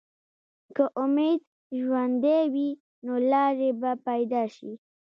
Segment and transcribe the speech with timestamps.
[0.75, 1.41] که امید
[1.81, 2.69] ژوندی وي،
[3.05, 4.71] نو لارې به پیدا شي.